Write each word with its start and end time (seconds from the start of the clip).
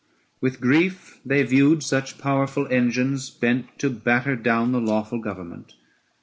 With 0.41 0.59
grief 0.59 1.19
they 1.23 1.43
viewed 1.43 1.83
such 1.83 2.17
powerful 2.17 2.67
engines 2.71 3.29
bent 3.29 3.77
To 3.77 3.91
batter 3.91 4.35
down 4.35 4.71
the 4.71 4.81
lawful 4.81 5.19
government. 5.19 5.75